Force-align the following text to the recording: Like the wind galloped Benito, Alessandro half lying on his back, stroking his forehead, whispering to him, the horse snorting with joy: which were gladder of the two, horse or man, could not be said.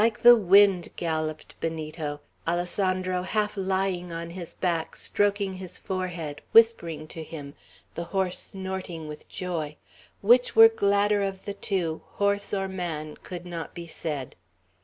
Like 0.03 0.23
the 0.23 0.35
wind 0.35 0.89
galloped 0.95 1.53
Benito, 1.59 2.21
Alessandro 2.47 3.21
half 3.21 3.55
lying 3.55 4.11
on 4.11 4.31
his 4.31 4.55
back, 4.55 4.95
stroking 4.95 5.53
his 5.53 5.77
forehead, 5.77 6.41
whispering 6.53 7.07
to 7.09 7.21
him, 7.21 7.53
the 7.93 8.05
horse 8.05 8.39
snorting 8.39 9.07
with 9.07 9.29
joy: 9.29 9.75
which 10.21 10.55
were 10.55 10.69
gladder 10.69 11.21
of 11.21 11.45
the 11.45 11.53
two, 11.53 12.01
horse 12.13 12.51
or 12.51 12.67
man, 12.67 13.15
could 13.21 13.45
not 13.45 13.75
be 13.75 13.85
said. 13.85 14.35